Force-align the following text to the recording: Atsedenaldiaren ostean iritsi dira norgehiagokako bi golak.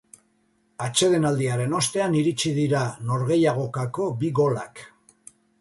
Atsedenaldiaren 0.85 1.75
ostean 1.81 2.17
iritsi 2.21 2.55
dira 2.63 2.81
norgehiagokako 3.13 4.11
bi 4.25 4.37
golak. 4.41 4.87